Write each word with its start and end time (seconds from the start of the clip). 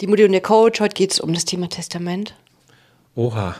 Die 0.00 0.06
Mutti 0.06 0.24
und 0.24 0.32
der 0.32 0.40
Coach, 0.42 0.80
heute 0.80 0.94
geht 0.94 1.12
es 1.12 1.20
um 1.20 1.32
das 1.32 1.44
Thema 1.44 1.68
Testament. 1.68 2.34
Oha. 3.14 3.56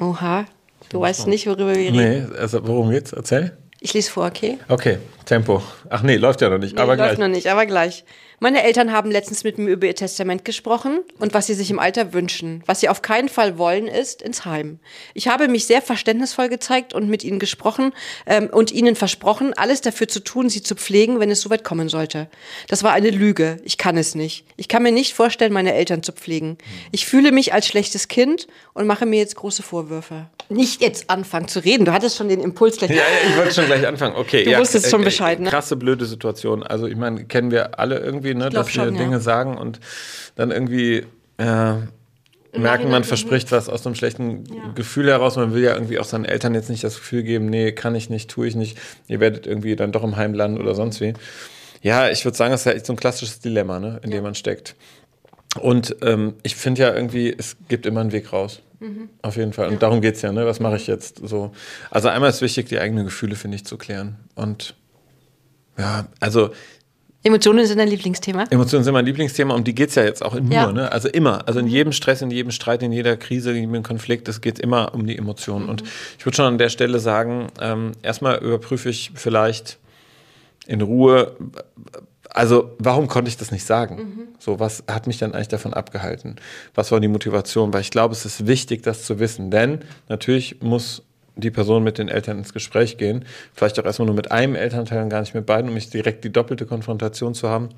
Oha. 0.00 0.44
Du 0.88 1.00
weißt 1.00 1.26
nicht, 1.28 1.46
worüber 1.46 1.68
wir 1.68 1.76
reden. 1.76 1.96
Nee, 1.96 2.36
also 2.38 2.66
worum 2.66 2.90
geht's? 2.90 3.12
Erzähl. 3.12 3.56
Ich 3.80 3.94
lese 3.94 4.10
vor, 4.10 4.26
okay? 4.26 4.58
Okay, 4.68 4.98
Tempo. 5.26 5.62
Ach 5.90 6.02
nee, 6.02 6.16
läuft 6.16 6.40
ja 6.40 6.48
noch 6.48 6.58
nicht, 6.58 6.74
Nee, 6.74 6.80
aber 6.82 6.96
läuft 6.96 7.16
gleich. 7.16 7.18
noch 7.18 7.28
nicht, 7.34 7.46
aber 7.48 7.66
gleich. 7.66 8.04
Meine 8.38 8.62
Eltern 8.62 8.92
haben 8.92 9.10
letztens 9.10 9.44
mit 9.44 9.56
mir 9.56 9.70
über 9.70 9.86
ihr 9.86 9.94
Testament 9.94 10.44
gesprochen 10.44 11.00
und 11.18 11.32
was 11.32 11.46
sie 11.46 11.54
sich 11.54 11.70
im 11.70 11.78
Alter 11.78 12.12
wünschen. 12.12 12.62
Was 12.66 12.80
sie 12.80 12.90
auf 12.90 13.00
keinen 13.00 13.30
Fall 13.30 13.56
wollen, 13.56 13.88
ist 13.88 14.20
ins 14.20 14.44
Heim. 14.44 14.78
Ich 15.14 15.28
habe 15.28 15.48
mich 15.48 15.66
sehr 15.66 15.80
verständnisvoll 15.80 16.50
gezeigt 16.50 16.92
und 16.92 17.08
mit 17.08 17.24
ihnen 17.24 17.38
gesprochen 17.38 17.92
ähm, 18.26 18.48
und 18.52 18.72
ihnen 18.72 18.94
versprochen, 18.94 19.54
alles 19.54 19.80
dafür 19.80 20.08
zu 20.08 20.20
tun, 20.20 20.50
sie 20.50 20.62
zu 20.62 20.74
pflegen, 20.74 21.18
wenn 21.18 21.30
es 21.30 21.40
soweit 21.40 21.64
kommen 21.64 21.88
sollte. 21.88 22.28
Das 22.68 22.82
war 22.82 22.92
eine 22.92 23.08
Lüge. 23.10 23.56
Ich 23.64 23.78
kann 23.78 23.96
es 23.96 24.14
nicht. 24.14 24.44
Ich 24.56 24.68
kann 24.68 24.82
mir 24.82 24.92
nicht 24.92 25.14
vorstellen, 25.14 25.52
meine 25.52 25.72
Eltern 25.72 26.02
zu 26.02 26.12
pflegen. 26.12 26.58
Ich 26.92 27.06
fühle 27.06 27.32
mich 27.32 27.54
als 27.54 27.66
schlechtes 27.66 28.08
Kind 28.08 28.48
und 28.74 28.86
mache 28.86 29.06
mir 29.06 29.18
jetzt 29.18 29.36
große 29.36 29.62
Vorwürfe. 29.62 30.26
Nicht 30.48 30.80
jetzt 30.82 31.10
anfangen 31.10 31.48
zu 31.48 31.64
reden. 31.64 31.86
Du 31.86 31.92
hattest 31.92 32.16
schon 32.16 32.28
den 32.28 32.40
Impuls 32.40 32.76
gleich. 32.76 32.90
Ja, 32.96 33.02
ja, 33.02 33.30
ich 33.30 33.36
wollte 33.36 33.54
schon 33.54 33.66
gleich 33.66 33.86
anfangen. 33.86 34.16
Okay, 34.16 34.44
Du 34.44 34.50
ja, 34.50 34.58
wusstest 34.58 34.86
äh, 34.86 34.90
schon 34.90 35.02
äh, 35.02 35.06
Bescheid, 35.06 35.40
ne? 35.40 35.50
Krasse, 35.50 35.76
blöde 35.76 36.06
Situation. 36.06 36.62
Also, 36.62 36.86
ich 36.86 36.96
meine, 36.96 37.24
kennen 37.24 37.50
wir 37.50 37.78
alle 37.78 37.98
irgendwie, 37.98 38.25
ne, 38.34 38.48
glaub 38.50 38.64
dass 38.64 38.74
wir 38.74 38.84
schon, 38.84 38.94
ja. 38.94 39.00
Dinge 39.00 39.20
sagen 39.20 39.56
und 39.56 39.80
dann 40.34 40.50
irgendwie 40.50 41.06
äh, 41.38 41.74
merken, 42.56 42.90
man 42.90 43.04
verspricht 43.04 43.52
was 43.52 43.68
aus 43.68 43.86
einem 43.86 43.94
schlechten 43.94 44.44
Gefühl 44.74 45.08
heraus. 45.08 45.36
Man 45.36 45.52
will 45.52 45.62
ja 45.62 45.74
irgendwie 45.74 45.98
auch 45.98 46.04
seinen 46.04 46.24
Eltern 46.24 46.54
jetzt 46.54 46.70
nicht 46.70 46.84
das 46.84 46.96
Gefühl 46.96 47.22
geben, 47.22 47.46
nee, 47.46 47.72
kann 47.72 47.94
ich 47.94 48.10
nicht, 48.10 48.30
tue 48.30 48.46
ich 48.46 48.54
nicht. 48.54 48.78
Ihr 49.08 49.20
werdet 49.20 49.46
irgendwie 49.46 49.76
dann 49.76 49.92
doch 49.92 50.04
im 50.04 50.16
Heim 50.16 50.34
landen 50.34 50.60
oder 50.60 50.74
sonst 50.74 51.00
wie. 51.00 51.14
Ja, 51.82 52.08
ich 52.10 52.24
würde 52.24 52.36
sagen, 52.36 52.52
das 52.52 52.62
ist 52.62 52.64
ja 52.64 52.72
echt 52.72 52.86
so 52.86 52.92
ein 52.92 52.96
klassisches 52.96 53.40
Dilemma, 53.40 53.78
ne, 53.78 54.00
in 54.02 54.10
dem 54.10 54.22
man 54.22 54.34
steckt. 54.34 54.74
Und 55.60 55.96
ähm, 56.02 56.34
ich 56.42 56.56
finde 56.56 56.82
ja 56.82 56.94
irgendwie, 56.94 57.34
es 57.36 57.56
gibt 57.68 57.86
immer 57.86 58.00
einen 58.00 58.12
Weg 58.12 58.32
raus. 58.32 58.60
Auf 59.22 59.36
jeden 59.36 59.52
Fall. 59.52 59.68
Und 59.68 59.82
darum 59.82 60.00
geht 60.00 60.16
es 60.16 60.22
ja, 60.22 60.32
ne? 60.32 60.44
Was 60.46 60.60
mache 60.60 60.76
ich 60.76 60.86
jetzt 60.86 61.20
so? 61.26 61.52
Also 61.90 62.08
einmal 62.08 62.28
ist 62.28 62.42
wichtig, 62.42 62.66
die 62.68 62.78
eigenen 62.78 63.06
Gefühle, 63.06 63.34
finde 63.34 63.56
ich, 63.56 63.64
zu 63.64 63.78
klären. 63.78 64.16
Und 64.34 64.74
ja, 65.78 66.08
also 66.20 66.50
Emotionen 67.26 67.66
sind 67.66 67.78
dein 67.78 67.88
Lieblingsthema. 67.88 68.44
Emotionen 68.50 68.84
sind 68.84 68.92
mein 68.92 69.04
Lieblingsthema, 69.04 69.54
um 69.54 69.64
die 69.64 69.74
geht 69.74 69.88
es 69.88 69.96
ja 69.96 70.04
jetzt 70.04 70.24
auch 70.24 70.34
nur, 70.34 70.52
Ja. 70.52 70.70
ne? 70.72 70.92
Also 70.92 71.08
immer. 71.08 71.46
Also 71.48 71.58
in 71.58 71.66
jedem 71.66 71.92
Stress, 71.92 72.22
in 72.22 72.30
jedem 72.30 72.52
Streit, 72.52 72.82
in 72.82 72.92
jeder 72.92 73.16
Krise, 73.16 73.50
in 73.50 73.56
jedem 73.70 73.82
Konflikt, 73.82 74.28
es 74.28 74.40
geht 74.40 74.58
immer 74.60 74.94
um 74.94 75.06
die 75.06 75.18
Emotionen. 75.18 75.68
Und 75.68 75.82
ich 76.18 76.24
würde 76.24 76.36
schon 76.36 76.44
an 76.46 76.58
der 76.58 76.68
Stelle 76.68 77.00
sagen, 77.00 77.48
ähm, 77.60 77.92
erstmal 78.02 78.38
überprüfe 78.38 78.88
ich 78.90 79.10
vielleicht 79.14 79.78
in 80.68 80.80
Ruhe, 80.80 81.36
also 82.30 82.70
warum 82.78 83.08
konnte 83.08 83.28
ich 83.28 83.36
das 83.36 83.50
nicht 83.50 83.64
sagen? 83.64 84.28
So, 84.38 84.60
was 84.60 84.84
hat 84.88 85.06
mich 85.06 85.18
dann 85.18 85.32
eigentlich 85.32 85.48
davon 85.48 85.74
abgehalten? 85.74 86.36
Was 86.74 86.92
war 86.92 87.00
die 87.00 87.08
Motivation? 87.08 87.72
Weil 87.72 87.80
ich 87.80 87.90
glaube, 87.90 88.12
es 88.12 88.24
ist 88.24 88.46
wichtig, 88.46 88.82
das 88.82 89.04
zu 89.04 89.18
wissen. 89.18 89.50
Denn 89.50 89.80
natürlich 90.08 90.60
muss 90.60 91.02
die 91.36 91.50
Person 91.50 91.84
mit 91.84 91.98
den 91.98 92.08
Eltern 92.08 92.38
ins 92.38 92.52
Gespräch 92.52 92.96
gehen. 92.96 93.24
Vielleicht 93.52 93.78
auch 93.78 93.84
erstmal 93.84 94.06
nur 94.06 94.16
mit 94.16 94.32
einem 94.32 94.54
Elternteil 94.54 95.02
und 95.02 95.10
gar 95.10 95.20
nicht 95.20 95.34
mit 95.34 95.46
beiden, 95.46 95.68
um 95.68 95.74
nicht 95.74 95.92
direkt 95.92 96.24
die 96.24 96.32
doppelte 96.32 96.66
Konfrontation 96.66 97.34
zu 97.34 97.48
haben. 97.48 97.68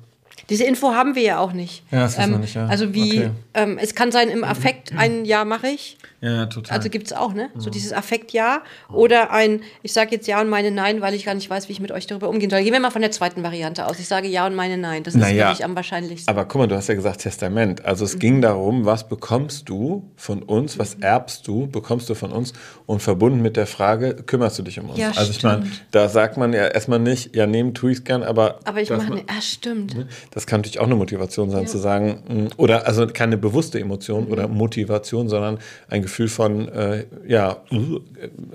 Diese 0.49 0.63
Info 0.63 0.93
haben 0.93 1.13
wir 1.15 1.21
ja 1.21 1.39
auch 1.39 1.53
nicht. 1.53 1.83
Ja, 1.91 2.01
das 2.01 2.17
wir 2.17 2.25
nicht, 2.39 2.55
ja. 2.55 2.65
Also 2.65 2.93
wie, 2.95 3.19
Okay. 3.19 3.29
ähm, 3.53 3.77
es 3.79 3.93
kann 3.93 4.11
sein, 4.11 4.29
im 4.29 4.43
Affekt 4.43 4.91
ein 4.97 5.23
Ja 5.25 5.45
mache 5.45 5.67
ich. 5.67 5.97
Ja, 6.21 6.47
total. 6.47 6.75
Also 6.77 6.89
gibt 6.89 7.07
es 7.07 7.13
auch, 7.13 7.33
ne? 7.33 7.49
So 7.55 7.69
dieses 7.69 7.93
Affekt-Ja. 7.93 8.61
Oder 8.91 9.31
ein, 9.31 9.61
ich 9.83 9.93
sage 9.93 10.11
jetzt 10.11 10.27
Ja 10.27 10.41
und 10.41 10.49
meine 10.49 10.69
Nein, 10.71 10.99
weil 11.01 11.13
ich 11.13 11.23
gar 11.25 11.33
nicht 11.33 11.49
weiß, 11.49 11.69
wie 11.69 11.73
ich 11.73 11.79
mit 11.79 11.91
euch 11.93 12.07
darüber 12.07 12.27
umgehen 12.27 12.49
soll. 12.49 12.61
Gehen 12.61 12.73
wir 12.73 12.79
mal 12.81 12.89
von 12.91 13.01
der 13.01 13.11
zweiten 13.11 13.41
Variante 13.41 13.85
aus. 13.87 13.99
Ich 13.99 14.07
sage 14.09 14.27
Ja 14.27 14.45
und 14.45 14.53
meine 14.55 14.77
Nein. 14.77 15.03
Das 15.03 15.13
ist 15.15 15.21
Naja. 15.21 15.47
wirklich 15.47 15.63
am 15.63 15.75
wahrscheinlichsten. 15.77 16.29
Aber 16.29 16.43
guck 16.45 16.59
mal, 16.59 16.67
du 16.67 16.75
hast 16.75 16.89
ja 16.89 16.95
gesagt 16.95 17.21
Testament. 17.21 17.85
Also 17.85 18.03
es 18.03 18.19
ging 18.19 18.41
darum, 18.41 18.83
was 18.85 19.07
bekommst 19.07 19.69
du 19.69 20.11
von 20.17 20.43
uns, 20.43 20.77
was 20.77 20.95
erbst 20.95 21.47
du, 21.47 21.67
bekommst 21.67 22.09
du 22.09 22.15
von 22.15 22.31
uns 22.33 22.51
und 22.85 23.01
verbunden 23.01 23.41
mit 23.41 23.55
der 23.55 23.67
Frage, 23.67 24.15
kümmerst 24.15 24.59
du 24.59 24.63
dich 24.63 24.77
um 24.79 24.89
uns? 24.89 24.99
Ja, 24.99 25.11
also 25.15 25.31
ich 25.31 25.41
meine, 25.43 25.67
da 25.91 26.09
sagt 26.09 26.35
man 26.35 26.51
ja 26.51 26.67
erstmal 26.67 26.99
nicht, 26.99 27.33
ja 27.35 27.47
nehmen 27.47 27.73
tue 27.73 27.91
ich 27.91 27.99
es 27.99 28.03
gern, 28.03 28.23
aber 28.23 28.59
Aber 28.65 28.81
ich 28.81 28.89
dass 28.89 28.97
mache 28.97 29.09
man- 29.09 29.17
ne, 29.19 29.25
ah, 29.27 29.41
stimmt. 29.41 29.95
Das 30.31 30.45
kann 30.47 30.59
natürlich 30.61 30.79
auch 30.79 30.85
eine 30.85 30.95
Motivation 30.95 31.49
sein, 31.49 31.67
zu 31.67 31.77
sagen, 31.77 32.23
mh, 32.27 32.49
oder 32.57 32.87
also 32.87 33.07
keine 33.07 33.37
bewusste 33.37 33.79
Emotion 33.79 34.27
oder 34.27 34.47
Mhm. 34.47 34.55
Motivation, 34.57 35.29
sondern 35.29 35.59
ein 35.89 36.01
Gefühl 36.01 36.27
von, 36.27 36.67
äh, 36.69 37.05
ja, 37.27 37.57
uh, 37.71 37.99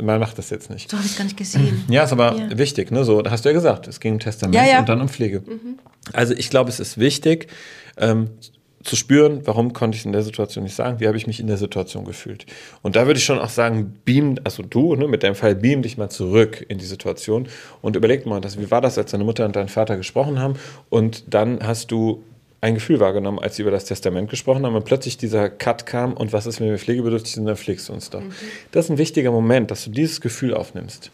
man 0.00 0.20
macht 0.20 0.38
das 0.38 0.50
jetzt 0.50 0.70
nicht. 0.70 0.90
So 0.90 0.96
habe 0.96 1.06
ich 1.06 1.12
es 1.12 1.18
gar 1.18 1.24
nicht 1.24 1.36
gesehen. 1.36 1.84
Ja, 1.88 2.04
ist 2.04 2.12
aber 2.12 2.34
Ja. 2.36 2.58
wichtig, 2.58 2.90
ne? 2.90 3.04
So, 3.04 3.22
hast 3.28 3.44
du 3.44 3.48
ja 3.48 3.52
gesagt, 3.52 3.88
es 3.88 4.00
ging 4.00 4.14
um 4.14 4.18
Testament 4.20 4.54
Ja, 4.54 4.64
ja. 4.64 4.78
und 4.80 4.88
dann 4.88 5.00
um 5.00 5.08
Pflege. 5.08 5.42
Also 6.12 6.34
ich 6.34 6.50
glaube, 6.50 6.70
es 6.70 6.80
ist 6.80 6.98
wichtig, 6.98 7.48
ähm, 7.96 8.28
zu 8.84 8.96
spüren, 8.96 9.40
warum 9.44 9.72
konnte 9.72 9.96
ich 9.96 10.02
es 10.02 10.06
in 10.06 10.12
der 10.12 10.22
Situation 10.22 10.64
nicht 10.64 10.76
sagen, 10.76 11.00
wie 11.00 11.06
habe 11.06 11.16
ich 11.16 11.26
mich 11.26 11.40
in 11.40 11.46
der 11.46 11.56
Situation 11.56 12.04
gefühlt. 12.04 12.46
Und 12.82 12.96
da 12.96 13.06
würde 13.06 13.18
ich 13.18 13.24
schon 13.24 13.38
auch 13.38 13.48
sagen, 13.48 13.98
beam, 14.04 14.36
also 14.44 14.62
du, 14.62 14.94
ne, 14.94 15.08
mit 15.08 15.22
deinem 15.22 15.34
Fall, 15.34 15.54
beam 15.54 15.82
dich 15.82 15.96
mal 15.96 16.10
zurück 16.10 16.64
in 16.68 16.78
die 16.78 16.84
Situation 16.84 17.48
und 17.82 17.96
überleg 17.96 18.26
mal, 18.26 18.40
das, 18.40 18.58
wie 18.58 18.70
war 18.70 18.80
das, 18.80 18.98
als 18.98 19.10
deine 19.10 19.24
Mutter 19.24 19.46
und 19.46 19.56
dein 19.56 19.68
Vater 19.68 19.96
gesprochen 19.96 20.38
haben 20.38 20.54
und 20.90 21.24
dann 21.32 21.66
hast 21.66 21.90
du 21.90 22.22
ein 22.60 22.74
Gefühl 22.74 23.00
wahrgenommen, 23.00 23.38
als 23.38 23.56
sie 23.56 23.62
über 23.62 23.70
das 23.70 23.84
Testament 23.84 24.30
gesprochen 24.30 24.64
haben 24.64 24.74
und 24.74 24.84
plötzlich 24.84 25.18
dieser 25.18 25.50
Cut 25.50 25.84
kam 25.86 26.14
und 26.14 26.32
was 26.32 26.46
ist, 26.46 26.60
wenn 26.60 26.70
wir 26.70 26.78
pflegebedürftig 26.78 27.34
sind, 27.34 27.46
dann 27.46 27.56
pflegst 27.56 27.88
du 27.88 27.92
uns 27.92 28.10
doch. 28.10 28.22
Das 28.70 28.86
ist 28.86 28.90
ein 28.90 28.98
wichtiger 28.98 29.30
Moment, 29.30 29.70
dass 29.70 29.84
du 29.84 29.90
dieses 29.90 30.20
Gefühl 30.20 30.54
aufnimmst. 30.54 31.10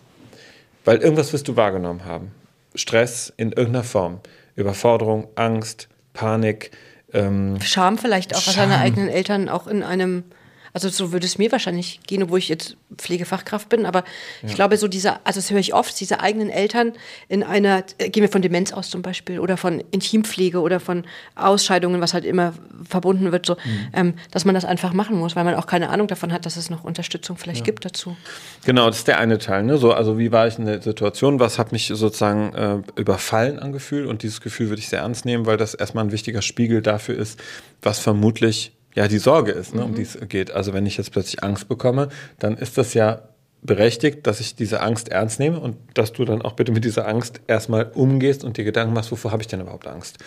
Weil 0.84 0.98
irgendwas 0.98 1.32
wirst 1.32 1.48
du 1.48 1.56
wahrgenommen 1.56 2.04
haben. 2.04 2.30
Stress 2.74 3.32
in 3.36 3.52
irgendeiner 3.52 3.84
Form. 3.84 4.20
Überforderung, 4.56 5.28
Angst, 5.34 5.88
Panik. 6.12 6.70
Ähm, 7.12 7.60
Scham 7.60 7.98
vielleicht 7.98 8.34
auch, 8.34 8.40
Scham. 8.40 8.54
seine 8.54 8.78
eigenen 8.78 9.08
Eltern 9.08 9.48
auch 9.48 9.66
in 9.66 9.82
einem, 9.82 10.24
also 10.72 10.88
so 10.88 11.12
würde 11.12 11.26
es 11.26 11.38
mir 11.38 11.50
wahrscheinlich 11.52 12.00
gehen, 12.06 12.22
obwohl 12.22 12.38
ich 12.38 12.48
jetzt 12.48 12.76
Pflegefachkraft 12.96 13.68
bin, 13.68 13.86
aber 13.86 14.04
ich 14.42 14.54
glaube, 14.54 14.76
so 14.76 14.88
dieser, 14.88 15.20
also 15.24 15.38
das 15.40 15.50
höre 15.50 15.58
ich 15.58 15.74
oft, 15.74 15.98
diese 16.00 16.20
eigenen 16.20 16.50
Eltern 16.50 16.92
in 17.28 17.42
einer, 17.42 17.84
äh, 17.98 18.10
gehen 18.10 18.22
wir 18.22 18.30
von 18.30 18.42
Demenz 18.42 18.72
aus 18.72 18.90
zum 18.90 19.02
Beispiel 19.02 19.38
oder 19.38 19.56
von 19.56 19.82
Intimpflege 19.90 20.60
oder 20.60 20.80
von 20.80 21.04
Ausscheidungen, 21.34 22.00
was 22.00 22.14
halt 22.14 22.24
immer 22.24 22.54
verbunden 22.88 23.32
wird, 23.32 23.46
so, 23.46 23.56
ähm, 23.92 24.14
dass 24.30 24.44
man 24.44 24.54
das 24.54 24.64
einfach 24.64 24.92
machen 24.92 25.16
muss, 25.16 25.36
weil 25.36 25.44
man 25.44 25.54
auch 25.54 25.66
keine 25.66 25.90
Ahnung 25.90 26.06
davon 26.06 26.32
hat, 26.32 26.46
dass 26.46 26.56
es 26.56 26.70
noch 26.70 26.84
Unterstützung 26.84 27.36
vielleicht 27.36 27.64
gibt 27.64 27.84
dazu. 27.84 28.16
genau, 28.64 28.86
das 28.86 28.98
ist 28.98 29.08
der 29.08 29.18
eine 29.18 29.38
Teil. 29.38 29.62
Ne? 29.62 29.78
So, 29.78 29.92
also 29.92 30.18
wie 30.18 30.32
war 30.32 30.46
ich 30.46 30.58
in 30.58 30.66
der 30.66 30.82
Situation? 30.82 31.40
Was 31.40 31.58
hat 31.58 31.72
mich 31.72 31.86
sozusagen 31.86 32.52
äh, 32.54 33.00
überfallen 33.00 33.58
an 33.58 33.72
Gefühl? 33.72 34.06
Und 34.06 34.22
dieses 34.22 34.40
Gefühl 34.40 34.68
würde 34.68 34.80
ich 34.80 34.88
sehr 34.88 35.00
ernst 35.00 35.24
nehmen, 35.24 35.46
weil 35.46 35.56
das 35.56 35.74
erstmal 35.74 36.04
ein 36.04 36.12
wichtiger 36.12 36.42
Spiegel 36.42 36.82
dafür 36.82 37.16
ist, 37.16 37.40
was 37.82 37.98
vermutlich 37.98 38.72
ja 38.94 39.08
die 39.08 39.18
Sorge 39.18 39.52
ist, 39.52 39.74
ne, 39.74 39.84
um 39.84 39.94
die 39.94 40.02
es 40.02 40.18
geht. 40.28 40.50
Also 40.50 40.72
wenn 40.72 40.86
ich 40.86 40.96
jetzt 40.96 41.12
plötzlich 41.12 41.42
Angst 41.42 41.68
bekomme, 41.68 42.08
dann 42.38 42.56
ist 42.56 42.78
das 42.78 42.94
ja 42.94 43.22
berechtigt, 43.62 44.26
dass 44.26 44.40
ich 44.40 44.54
diese 44.54 44.80
Angst 44.80 45.10
ernst 45.10 45.38
nehme 45.38 45.60
und 45.60 45.76
dass 45.94 46.12
du 46.12 46.24
dann 46.24 46.42
auch 46.42 46.52
bitte 46.52 46.72
mit 46.72 46.84
dieser 46.84 47.06
Angst 47.06 47.40
erstmal 47.46 47.90
umgehst 47.94 48.42
und 48.42 48.56
dir 48.56 48.64
Gedanken 48.64 48.94
machst, 48.94 49.12
wovor 49.12 49.32
habe 49.32 49.42
ich 49.42 49.48
denn 49.48 49.60
überhaupt 49.60 49.86
Angst? 49.86 50.18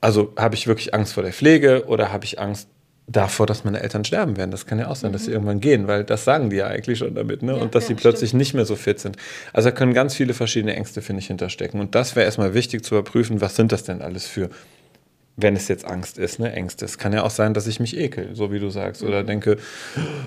Also 0.00 0.32
habe 0.36 0.54
ich 0.54 0.66
wirklich 0.66 0.94
Angst 0.94 1.12
vor 1.12 1.22
der 1.22 1.32
Pflege 1.32 1.84
oder 1.86 2.10
habe 2.10 2.24
ich 2.24 2.40
Angst 2.40 2.68
davor, 3.06 3.46
dass 3.46 3.64
meine 3.64 3.80
Eltern 3.80 4.04
sterben 4.04 4.36
werden? 4.36 4.50
Das 4.50 4.66
kann 4.66 4.78
ja 4.78 4.88
auch 4.88 4.96
sein, 4.96 5.12
dass 5.12 5.26
sie 5.26 5.32
irgendwann 5.32 5.60
gehen, 5.60 5.86
weil 5.86 6.04
das 6.04 6.24
sagen 6.24 6.50
die 6.50 6.56
ja 6.56 6.66
eigentlich 6.66 6.98
schon 6.98 7.14
damit, 7.14 7.42
ne? 7.42 7.54
und 7.56 7.74
dass 7.74 7.86
sie 7.86 7.92
ja, 7.92 7.98
plötzlich 8.00 8.32
nicht 8.32 8.54
mehr 8.54 8.64
so 8.64 8.76
fit 8.76 8.98
sind. 8.98 9.16
Also 9.52 9.68
da 9.68 9.76
können 9.76 9.92
ganz 9.94 10.14
viele 10.14 10.34
verschiedene 10.34 10.74
Ängste, 10.74 11.02
finde 11.02 11.20
ich, 11.20 11.26
hinterstecken. 11.26 11.80
Und 11.80 11.94
das 11.94 12.16
wäre 12.16 12.24
erstmal 12.24 12.54
wichtig 12.54 12.84
zu 12.84 12.94
überprüfen, 12.94 13.40
was 13.40 13.56
sind 13.56 13.72
das 13.72 13.84
denn 13.84 14.02
alles 14.02 14.26
für 14.26 14.48
wenn 15.42 15.56
es 15.56 15.68
jetzt 15.68 15.84
Angst 15.84 16.18
ist, 16.18 16.38
ne, 16.38 16.52
Ängste. 16.52 16.84
Es 16.84 16.98
kann 16.98 17.12
ja 17.12 17.22
auch 17.22 17.30
sein, 17.30 17.54
dass 17.54 17.66
ich 17.66 17.80
mich 17.80 17.96
ekel, 17.96 18.30
so 18.34 18.52
wie 18.52 18.58
du 18.58 18.70
sagst. 18.70 19.02
Oder 19.02 19.22
denke, 19.22 19.56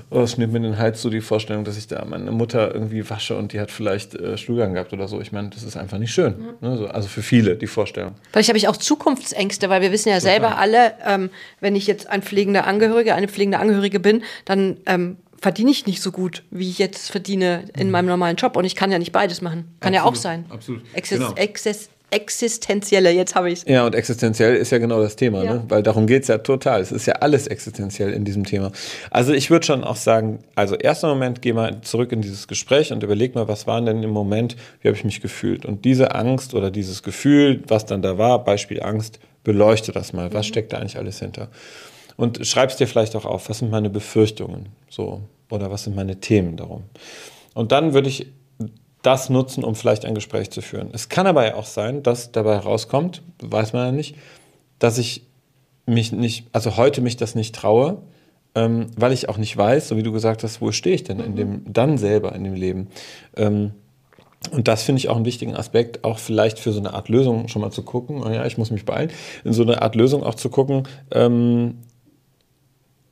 oh, 0.09 0.21
es 0.21 0.37
nimmt 0.37 0.53
mir 0.53 0.59
den 0.59 0.77
Hals 0.77 1.01
so 1.01 1.09
die 1.09 1.21
Vorstellung, 1.21 1.63
dass 1.63 1.77
ich 1.77 1.87
da 1.87 2.03
meine 2.05 2.31
Mutter 2.31 2.73
irgendwie 2.73 3.09
wasche 3.09 3.35
und 3.35 3.53
die 3.53 3.59
hat 3.59 3.71
vielleicht 3.71 4.15
äh, 4.15 4.37
Stuhlgang 4.37 4.73
gehabt 4.73 4.93
oder 4.93 5.07
so. 5.07 5.21
Ich 5.21 5.31
meine, 5.31 5.49
das 5.49 5.63
ist 5.63 5.77
einfach 5.77 5.97
nicht 5.97 6.13
schön. 6.13 6.35
Ne? 6.61 6.77
So, 6.77 6.87
also 6.87 7.07
für 7.07 7.21
viele 7.21 7.55
die 7.55 7.67
Vorstellung. 7.67 8.15
Vielleicht 8.31 8.49
habe 8.49 8.57
ich 8.57 8.67
auch 8.67 8.77
Zukunftsängste, 8.77 9.69
weil 9.69 9.81
wir 9.81 9.91
wissen 9.91 10.09
ja 10.09 10.19
selber 10.19 10.57
alle, 10.57 10.93
ähm, 11.05 11.29
wenn 11.59 11.75
ich 11.75 11.87
jetzt 11.87 12.09
ein 12.09 12.21
pflegender 12.21 12.65
Angehöriger, 12.65 13.15
eine 13.15 13.27
pflegende 13.27 13.59
Angehörige 13.59 13.99
bin, 13.99 14.23
dann 14.45 14.77
ähm, 14.85 15.17
verdiene 15.43 15.71
ich 15.71 15.85
nicht 15.85 16.01
so 16.01 16.11
gut, 16.11 16.43
wie 16.51 16.69
ich 16.69 16.79
jetzt 16.79 17.11
verdiene 17.11 17.65
in 17.77 17.91
meinem 17.91 18.07
normalen 18.07 18.37
Job. 18.37 18.55
Und 18.55 18.63
ich 18.65 18.75
kann 18.75 18.91
ja 18.91 18.97
nicht 18.97 19.11
beides 19.11 19.41
machen. 19.41 19.75
Kann 19.81 19.93
ja 19.93 20.03
auch 20.03 20.07
Absolut, 20.07 20.21
sein. 20.23 20.45
absolut. 20.49 20.81
Exis 20.93 21.19
Genau. 21.19 21.33
Exis 21.35 21.89
existenzielle, 22.13 23.11
jetzt 23.11 23.35
habe 23.35 23.49
ich 23.51 23.59
es. 23.59 23.65
Ja, 23.67 23.85
und 23.85 23.95
existenziell 23.95 24.55
ist 24.55 24.71
ja 24.71 24.77
genau 24.77 25.01
das 25.01 25.15
Thema, 25.15 25.43
Ja. 25.43 25.53
ne? 25.55 25.63
weil 25.67 25.83
darum 25.83 26.07
geht's 26.07 26.27
ja 26.27 26.37
total. 26.37 26.81
Es 26.81 26.91
ist 26.91 27.05
ja 27.05 27.15
alles 27.15 27.47
existenziell 27.47 28.13
in 28.13 28.23
diesem 28.25 28.45
Thema. 28.45 28.71
Also 29.11 29.33
ich 29.33 29.49
würde 29.49 29.65
schon 29.65 29.83
auch 29.83 29.95
sagen, 29.95 30.39
also 30.55 30.75
erster 30.75 31.07
Moment, 31.07 31.41
geh 31.41 31.53
mal 31.53 31.81
zurück 31.81 32.11
in 32.11 32.21
dieses 32.21 32.47
Gespräch 32.47 32.91
und 32.93 33.03
überleg 33.03 33.35
mal, 33.35 33.47
was 33.47 33.67
war 33.67 33.81
denn 33.81 34.03
im 34.03 34.11
Moment, 34.11 34.55
wie 34.81 34.87
habe 34.87 34.97
ich 34.97 35.03
mich 35.03 35.21
gefühlt? 35.21 35.65
Und 35.65 35.85
diese 35.85 36.13
Angst 36.15 36.53
oder 36.53 36.71
dieses 36.71 37.03
Gefühl, 37.03 37.63
was 37.67 37.85
dann 37.85 38.01
da 38.01 38.17
war, 38.17 38.43
Beispiel 38.43 38.81
Angst, 38.81 39.19
beleuchte 39.43 39.91
das 39.91 40.13
mal. 40.13 40.31
Was 40.33 40.45
steckt 40.45 40.71
da 40.73 40.77
eigentlich 40.77 40.97
alles 40.97 41.19
hinter? 41.19 41.49
Und 42.15 42.45
schreib's 42.45 42.77
dir 42.77 42.87
vielleicht 42.87 43.15
auch 43.15 43.25
auf, 43.25 43.49
was 43.49 43.59
sind 43.59 43.71
meine 43.71 43.89
Befürchtungen? 43.89 44.67
So, 44.89 45.21
oder 45.49 45.71
was 45.71 45.83
sind 45.85 45.95
meine 45.95 46.19
Themen 46.19 46.57
darum? 46.57 46.83
Und 47.55 47.71
dann 47.71 47.93
würde 47.93 48.07
ich 48.09 48.27
das 49.03 49.29
nutzen, 49.29 49.63
um 49.63 49.75
vielleicht 49.75 50.05
ein 50.05 50.15
Gespräch 50.15 50.49
zu 50.49 50.61
führen. 50.61 50.89
Es 50.93 51.09
kann 51.09 51.27
aber 51.27 51.45
ja 51.45 51.55
auch 51.55 51.65
sein, 51.65 52.01
dass 52.01 52.31
dabei 52.31 52.55
herauskommt, 52.55 53.21
weiß 53.41 53.73
man 53.73 53.85
ja 53.85 53.91
nicht, 53.91 54.15
dass 54.79 54.97
ich 54.97 55.27
mich 55.85 56.11
nicht, 56.11 56.47
also 56.53 56.77
heute 56.77 57.01
mich 57.01 57.17
das 57.17 57.35
nicht 57.35 57.53
traue, 57.53 58.01
ähm, 58.55 58.87
weil 58.95 59.11
ich 59.11 59.29
auch 59.29 59.37
nicht 59.37 59.55
weiß, 59.55 59.89
so 59.89 59.97
wie 59.97 60.03
du 60.03 60.11
gesagt 60.11 60.43
hast, 60.43 60.61
wo 60.61 60.71
stehe 60.71 60.95
ich 60.95 61.03
denn 61.03 61.19
in 61.19 61.35
dem, 61.35 61.61
dann 61.71 61.97
selber 61.97 62.33
in 62.33 62.43
dem 62.43 62.53
Leben. 62.53 62.87
Ähm, 63.35 63.73
und 64.51 64.67
das 64.67 64.83
finde 64.83 64.99
ich 64.99 65.09
auch 65.09 65.15
einen 65.15 65.25
wichtigen 65.25 65.55
Aspekt, 65.55 66.03
auch 66.03 66.19
vielleicht 66.19 66.59
für 66.59 66.71
so 66.71 66.79
eine 66.79 66.93
Art 66.93 67.09
Lösung 67.09 67.47
schon 67.47 67.61
mal 67.61 67.71
zu 67.71 67.83
gucken. 67.83 68.21
Oh 68.23 68.29
ja, 68.29 68.45
ich 68.45 68.57
muss 68.57 68.71
mich 68.71 68.85
beeilen. 68.85 69.11
In 69.43 69.53
so 69.53 69.63
eine 69.63 69.81
Art 69.81 69.95
Lösung 69.95 70.23
auch 70.23 70.35
zu 70.35 70.49
gucken. 70.49 70.83
Ähm, 71.11 71.79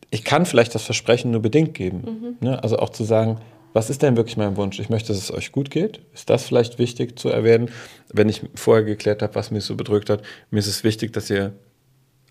ich 0.09 0.23
kann 0.23 0.45
vielleicht 0.45 0.75
das 0.75 0.83
Versprechen 0.83 1.31
nur 1.31 1.41
bedingt 1.41 1.73
geben. 1.73 2.37
Mhm. 2.41 2.47
Ne? 2.47 2.61
Also 2.61 2.77
auch 2.79 2.89
zu 2.89 3.03
sagen, 3.03 3.37
was 3.73 3.89
ist 3.89 4.01
denn 4.01 4.17
wirklich 4.17 4.37
mein 4.37 4.57
Wunsch? 4.57 4.79
Ich 4.79 4.89
möchte, 4.89 5.13
dass 5.13 5.21
es 5.21 5.31
euch 5.31 5.51
gut 5.51 5.71
geht. 5.71 6.01
Ist 6.13 6.29
das 6.29 6.43
vielleicht 6.43 6.79
wichtig 6.79 7.17
zu 7.17 7.29
erwähnen? 7.29 7.69
Wenn 8.11 8.29
ich 8.29 8.41
vorher 8.55 8.83
geklärt 8.83 9.21
habe, 9.21 9.35
was 9.35 9.51
mich 9.51 9.63
so 9.63 9.75
bedrückt 9.75 10.09
hat, 10.09 10.21
mir 10.49 10.59
ist 10.59 10.67
es 10.67 10.83
wichtig, 10.83 11.13
dass 11.13 11.29
ihr 11.29 11.53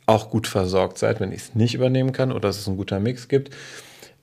auch 0.07 0.31
gut 0.31 0.47
versorgt 0.47 0.99
seid, 0.99 1.21
wenn 1.21 1.33
ich 1.33 1.41
es 1.43 1.55
nicht 1.55 1.75
übernehmen 1.75 2.13
kann 2.13 2.33
oder 2.33 2.49
dass 2.49 2.59
es 2.59 2.67
einen 2.67 2.77
guten 2.77 3.03
Mix 3.03 3.29
gibt 3.29 3.51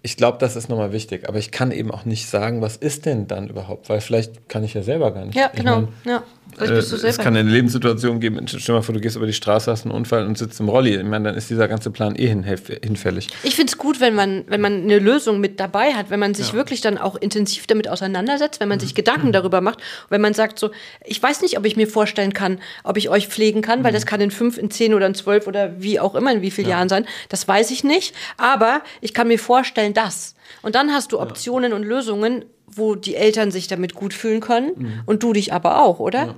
ich 0.08 0.16
glaube, 0.16 0.38
das 0.38 0.56
ist 0.56 0.70
nochmal 0.70 0.94
wichtig. 0.94 1.28
Aber 1.28 1.38
ich 1.38 1.52
kann 1.52 1.72
eben 1.72 1.92
auch 1.92 2.06
nicht 2.06 2.30
sagen, 2.30 2.62
was 2.62 2.78
ist 2.78 3.06
denn 3.06 3.28
dann 3.28 3.50
überhaupt? 3.50 3.90
Weil 3.90 4.00
vielleicht 4.00 4.48
kann 4.48 4.64
ich 4.64 4.74
ja 4.74 4.82
selber 4.82 5.12
gar 5.12 5.26
nicht. 5.26 5.36
Ja, 5.36 5.52
genau. 5.54 5.82
Mein, 5.82 5.88
ja. 6.06 6.24
Äh, 6.60 6.74
es 6.74 7.18
kann 7.18 7.36
eine 7.36 7.50
Lebenssituation 7.50 8.20
geben, 8.20 8.48
stell 8.48 8.76
mal 8.76 8.82
vor, 8.82 8.94
du 8.94 9.02
gehst 9.02 9.16
über 9.16 9.28
die 9.28 9.34
Straße, 9.34 9.72
hast 9.72 9.86
einen 9.86 9.94
Unfall 9.94 10.26
und 10.26 10.38
sitzt 10.38 10.60
im 10.60 10.70
Rolli. 10.70 10.96
Ich 10.96 11.04
meine, 11.04 11.30
dann 11.30 11.36
ist 11.36 11.50
dieser 11.50 11.68
ganze 11.68 11.92
Plan 11.92 12.16
eh 12.16 12.28
hinfällig. 12.28 13.30
Ich 13.44 13.56
finde 13.56 13.72
es 13.72 13.78
gut, 13.78 14.00
wenn 14.00 14.16
man, 14.16 14.44
wenn 14.48 14.62
man 14.62 14.82
eine 14.84 15.00
Lösung 15.00 15.40
mit 15.40 15.60
dabei 15.60 15.94
hat, 15.94 16.10
wenn 16.10 16.20
man 16.20 16.34
sich 16.34 16.50
ja. 16.50 16.54
wirklich 16.54 16.82
dann 16.82 16.98
auch 16.98 17.16
intensiv 17.16 17.68
damit 17.68 17.88
auseinandersetzt, 17.88 18.60
wenn 18.60 18.70
man 18.70 18.80
sich 18.80 18.96
Gedanken 18.96 19.32
darüber 19.32 19.62
macht, 19.62 19.80
wenn 20.10 20.22
man 20.22 20.34
sagt 20.34 20.58
so, 20.58 20.72
ich 21.06 21.22
weiß 21.22 21.42
nicht, 21.42 21.58
ob 21.58 21.66
ich 21.66 21.76
mir 21.76 21.88
vorstellen 21.88 22.34
kann, 22.34 22.60
ob 22.84 22.98
ich 22.98 23.10
euch 23.10 23.28
pflegen 23.28 23.62
kann, 23.62 23.84
weil 23.84 23.94
das 23.94 24.06
kann 24.06 24.22
in 24.22 24.32
fünf, 24.32 24.58
in 24.58 24.72
zehn 24.72 24.94
oder 24.94 25.06
in 25.06 25.14
zwölf 25.14 25.48
oder 25.48 25.80
wie 25.80 26.00
auch 26.00 26.16
immer 26.16 26.32
in 26.32 26.42
wie 26.42 26.52
vielen 26.52 26.70
ja. 26.70 26.78
Jahren 26.78 26.90
sein. 26.90 27.06
Das 27.30 27.48
weiß 27.48 27.72
ich 27.72 27.84
nicht. 27.84 28.16
Aber 28.38 28.82
ich 29.02 29.14
kann 29.14 29.28
mir 29.28 29.40
vorstellen, 29.40 29.94
dass. 29.94 30.36
Und 30.62 30.76
dann 30.76 30.92
hast 30.92 31.12
du 31.12 31.20
Optionen 31.20 31.72
ja. 31.72 31.78
und 31.78 31.84
Lösungen, 31.84 32.46
wo 32.68 32.96
die 32.96 33.16
Eltern 33.16 33.52
sich 33.52 33.68
damit 33.68 33.94
gut 33.94 34.14
fühlen 34.14 34.42
können 34.42 34.72
mhm. 34.76 35.02
und 35.06 35.24
du 35.24 35.34
dich 35.34 35.54
aber 35.54 35.82
auch, 35.82 36.00
oder? 36.00 36.26
Ja. 36.28 36.36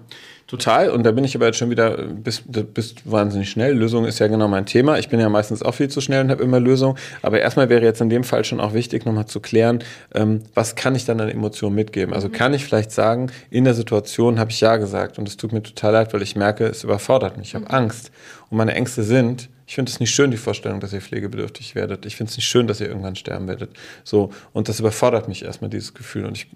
Total. 0.50 0.90
Und 0.90 1.04
da 1.04 1.12
bin 1.12 1.24
ich 1.24 1.36
aber 1.36 1.46
jetzt 1.46 1.60
schon 1.60 1.70
wieder, 1.70 1.96
bist, 1.98 2.46
bist 2.74 3.10
wahnsinnig 3.10 3.52
schnell. 3.52 3.78
Lösung 3.78 4.06
ist 4.06 4.18
ja 4.18 4.26
genau 4.26 4.48
mein 4.48 4.66
Thema. 4.66 4.98
Ich 4.98 5.08
bin 5.08 5.20
ja 5.20 5.30
meistens 5.30 5.62
auch 5.62 5.76
viel 5.76 5.90
zu 5.90 6.02
schnell 6.02 6.24
und 6.24 6.32
habe 6.32 6.44
immer 6.44 6.60
Lösungen. 6.60 6.98
Aber 7.22 7.40
erstmal 7.40 7.70
wäre 7.70 7.84
jetzt 7.84 8.02
in 8.02 8.10
dem 8.10 8.24
Fall 8.24 8.44
schon 8.44 8.60
auch 8.60 8.74
wichtig, 8.74 9.06
nochmal 9.06 9.28
zu 9.28 9.42
klären, 9.42 9.84
ähm, 10.16 10.42
was 10.56 10.74
kann 10.74 10.96
ich 10.96 11.06
dann 11.06 11.22
an 11.22 11.30
Emotionen 11.30 11.76
mitgeben? 11.76 12.16
Also 12.16 12.30
kann 12.30 12.56
ich 12.56 12.66
vielleicht 12.66 12.92
sagen, 12.92 13.32
in 13.52 13.64
der 13.64 13.76
Situation 13.76 14.40
habe 14.40 14.50
ich 14.50 14.60
Ja 14.60 14.78
gesagt 14.78 15.20
und 15.20 15.28
es 15.28 15.38
tut 15.38 15.54
mir 15.54 15.62
total 15.62 15.94
leid, 15.94 16.14
weil 16.16 16.24
ich 16.24 16.36
merke, 16.36 16.66
es 16.66 16.84
überfordert 16.84 17.38
mich. 17.38 17.50
Ich 17.50 17.56
habe 17.56 17.66
mhm. 17.66 17.72
Angst. 17.72 18.12
Und 18.50 18.58
meine 18.58 18.74
Ängste 18.74 19.04
sind, 19.04 19.50
ich 19.68 19.76
finde 19.76 19.92
es 19.92 20.00
nicht 20.00 20.10
schön, 20.10 20.32
die 20.32 20.38
Vorstellung, 20.38 20.80
dass 20.80 20.94
ihr 20.94 21.02
pflegebedürftig 21.02 21.76
werdet. 21.76 22.08
Ich 22.08 22.16
finde 22.16 22.32
es 22.32 22.38
nicht 22.38 22.48
schön, 22.48 22.66
dass 22.66 22.82
ihr 22.82 22.88
irgendwann 22.88 23.16
sterben 23.16 23.48
werdet. 23.48 23.70
So, 24.04 24.32
und 24.52 24.68
das 24.68 24.80
überfordert 24.80 25.28
mich 25.28 25.46
erstmal, 25.46 25.70
dieses 25.70 25.94
Gefühl. 25.94 26.26
Und 26.26 26.36
ich 26.36 26.48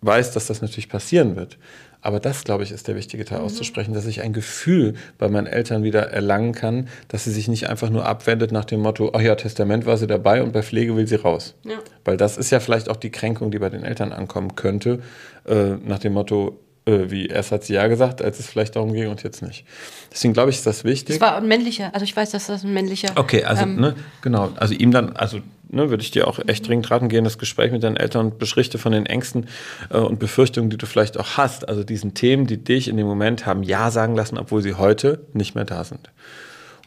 weiß, 0.00 0.32
dass 0.32 0.48
das 0.48 0.60
natürlich 0.60 0.88
passieren 0.88 1.36
wird. 1.36 1.56
Aber 2.00 2.20
das, 2.20 2.44
glaube 2.44 2.62
ich, 2.62 2.70
ist 2.70 2.86
der 2.86 2.94
wichtige 2.94 3.24
Teil 3.24 3.38
mhm. 3.40 3.46
auszusprechen, 3.46 3.92
dass 3.92 4.06
ich 4.06 4.22
ein 4.22 4.32
Gefühl 4.32 4.94
bei 5.18 5.28
meinen 5.28 5.46
Eltern 5.46 5.82
wieder 5.82 6.10
erlangen 6.10 6.52
kann, 6.52 6.88
dass 7.08 7.24
sie 7.24 7.32
sich 7.32 7.48
nicht 7.48 7.68
einfach 7.68 7.90
nur 7.90 8.06
abwendet 8.06 8.52
nach 8.52 8.64
dem 8.64 8.80
Motto, 8.80 9.10
ach 9.14 9.20
ja, 9.20 9.34
Testament 9.34 9.84
war 9.84 9.96
sie 9.96 10.06
dabei 10.06 10.42
und 10.42 10.52
bei 10.52 10.62
Pflege 10.62 10.96
will 10.96 11.06
sie 11.08 11.16
raus. 11.16 11.54
Ja. 11.64 11.78
Weil 12.04 12.16
das 12.16 12.36
ist 12.36 12.50
ja 12.50 12.60
vielleicht 12.60 12.88
auch 12.88 12.96
die 12.96 13.10
Kränkung, 13.10 13.50
die 13.50 13.58
bei 13.58 13.68
den 13.68 13.82
Eltern 13.82 14.12
ankommen 14.12 14.54
könnte, 14.54 15.00
äh, 15.46 15.74
nach 15.84 15.98
dem 15.98 16.12
Motto, 16.12 16.60
äh, 16.86 17.10
wie 17.10 17.26
erst 17.26 17.50
hat 17.52 17.64
sie 17.64 17.74
ja 17.74 17.86
gesagt, 17.88 18.22
als 18.22 18.38
es 18.38 18.46
vielleicht 18.46 18.76
darum 18.76 18.92
ging 18.92 19.08
und 19.08 19.22
jetzt 19.24 19.42
nicht. 19.42 19.64
Deswegen 20.12 20.34
glaube 20.34 20.50
ich, 20.50 20.56
ist 20.56 20.66
das 20.66 20.84
wichtig. 20.84 21.18
Das 21.18 21.28
war 21.28 21.36
ein 21.36 21.48
männlicher, 21.48 21.92
also 21.94 22.04
ich 22.04 22.16
weiß, 22.16 22.30
dass 22.30 22.46
das 22.46 22.64
ein 22.64 22.72
männlicher. 22.72 23.10
Okay, 23.16 23.44
also 23.44 23.64
ähm, 23.64 23.76
ne, 23.76 23.94
genau, 24.22 24.52
also 24.56 24.72
ihm 24.72 24.92
dann, 24.92 25.16
also 25.16 25.40
ne, 25.68 25.90
würde 25.90 26.02
ich 26.02 26.10
dir 26.10 26.26
auch 26.28 26.38
echt 26.46 26.66
dringend 26.66 26.90
raten 26.90 27.08
gehen, 27.08 27.24
das 27.24 27.38
Gespräch 27.38 27.72
mit 27.72 27.82
deinen 27.82 27.96
Eltern 27.96 28.26
und 28.26 28.38
beschrichte 28.38 28.78
von 28.78 28.92
den 28.92 29.06
Ängsten 29.06 29.46
äh, 29.90 29.98
und 29.98 30.18
Befürchtungen, 30.18 30.70
die 30.70 30.76
du 30.76 30.86
vielleicht 30.86 31.18
auch 31.18 31.36
hast, 31.36 31.68
also 31.68 31.84
diesen 31.84 32.14
Themen, 32.14 32.46
die 32.46 32.62
dich 32.62 32.88
in 32.88 32.96
dem 32.96 33.06
Moment 33.06 33.46
haben 33.46 33.62
Ja 33.62 33.90
sagen 33.90 34.14
lassen, 34.14 34.38
obwohl 34.38 34.62
sie 34.62 34.74
heute 34.74 35.20
nicht 35.32 35.54
mehr 35.54 35.64
da 35.64 35.84
sind. 35.84 36.10